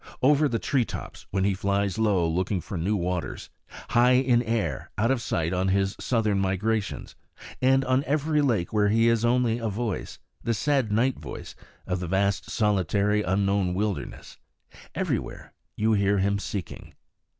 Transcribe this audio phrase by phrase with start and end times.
[0.23, 3.51] Over the tree tops, when he flies low looking for new waters;
[3.91, 7.15] high in air, out of sight, on his southern migrations;
[7.61, 11.53] and on every lake where he is only a voice, the sad night voice
[11.85, 14.39] of the vast solitary unknown wilderness
[14.95, 16.95] everywhere you hear him seeking.